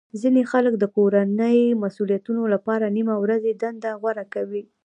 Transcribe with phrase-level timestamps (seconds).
[0.21, 4.63] ځینې خلک د کورنۍ مسولیتونو لپاره نیمه ورځې دنده غوره کوي